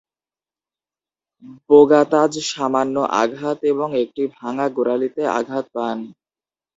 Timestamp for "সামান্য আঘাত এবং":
2.51-3.89